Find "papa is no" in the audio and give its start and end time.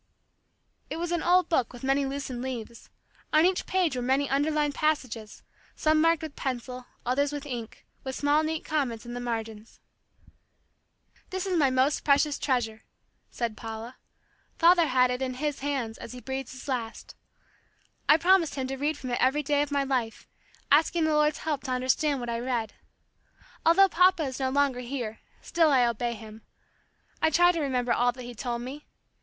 23.89-24.49